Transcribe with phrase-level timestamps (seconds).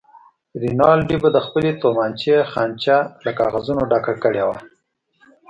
[0.63, 4.57] رینالډي به د خپلې تومانچې خانچه له کاغذونو ډکه کړې وه.